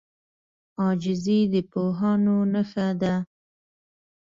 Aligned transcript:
عاجزي 0.81 1.39
د 1.51 1.55
پوهانو 1.71 2.37
نښه 2.53 2.87
ده. 3.01 3.15